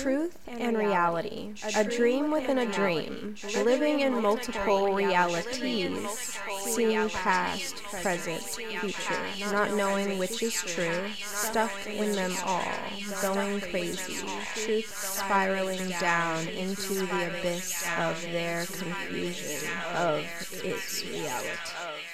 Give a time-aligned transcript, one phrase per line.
[0.00, 1.52] Truth and reality.
[1.76, 3.36] A dream within a dream.
[3.62, 6.32] Living in multiple realities.
[6.60, 9.52] Seeing past, present, future.
[9.52, 11.08] Not knowing which is true.
[11.22, 12.72] Stuck in them all.
[13.20, 14.26] Going crazy.
[14.54, 19.68] Truth spiraling down into the abyss of their confusion.
[19.94, 20.24] Of
[20.64, 22.12] its reality.